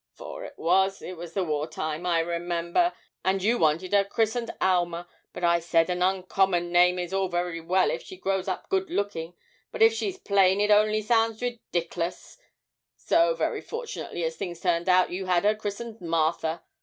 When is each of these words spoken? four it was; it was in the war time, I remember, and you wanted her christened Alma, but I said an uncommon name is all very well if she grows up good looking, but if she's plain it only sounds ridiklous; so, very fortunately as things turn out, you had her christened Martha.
four 0.15 0.43
it 0.43 0.57
was; 0.57 0.99
it 1.03 1.15
was 1.15 1.37
in 1.37 1.39
the 1.43 1.47
war 1.47 1.67
time, 1.67 2.07
I 2.07 2.21
remember, 2.21 2.91
and 3.23 3.43
you 3.43 3.59
wanted 3.59 3.93
her 3.93 4.03
christened 4.03 4.49
Alma, 4.59 5.07
but 5.31 5.43
I 5.43 5.59
said 5.59 5.91
an 5.91 6.01
uncommon 6.01 6.71
name 6.71 6.97
is 6.97 7.13
all 7.13 7.27
very 7.27 7.61
well 7.61 7.91
if 7.91 8.01
she 8.01 8.17
grows 8.17 8.47
up 8.47 8.67
good 8.67 8.89
looking, 8.89 9.35
but 9.71 9.83
if 9.83 9.93
she's 9.93 10.17
plain 10.17 10.59
it 10.59 10.71
only 10.71 11.03
sounds 11.03 11.39
ridiklous; 11.39 12.39
so, 12.97 13.35
very 13.35 13.61
fortunately 13.61 14.23
as 14.23 14.35
things 14.37 14.61
turn 14.61 14.89
out, 14.89 15.11
you 15.11 15.27
had 15.27 15.43
her 15.43 15.53
christened 15.53 16.01
Martha. 16.01 16.63